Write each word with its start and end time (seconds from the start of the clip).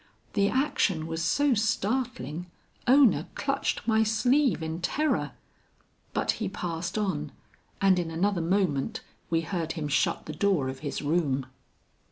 The 0.33 0.49
action 0.49 1.05
was 1.05 1.23
so 1.23 1.53
startling, 1.53 2.49
Ona 2.87 3.27
clutched 3.35 3.87
my 3.87 4.01
sleeve 4.01 4.63
in 4.63 4.81
terror, 4.81 5.33
but 6.11 6.31
he 6.41 6.49
passed 6.49 6.97
on 6.97 7.31
and 7.79 7.99
in 7.99 8.09
another 8.09 8.41
moment 8.41 9.01
we 9.29 9.41
heard 9.41 9.73
him 9.73 9.87
shut 9.87 10.25
the 10.25 10.33
door 10.33 10.69
of 10.69 10.79
his 10.79 11.03
room. 11.03 11.45